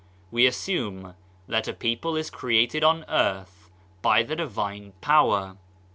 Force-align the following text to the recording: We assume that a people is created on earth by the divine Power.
We 0.31 0.47
assume 0.47 1.13
that 1.47 1.67
a 1.67 1.73
people 1.73 2.15
is 2.15 2.31
created 2.31 2.83
on 2.83 3.05
earth 3.07 3.69
by 4.01 4.23
the 4.23 4.35
divine 4.35 4.93
Power. 4.99 5.57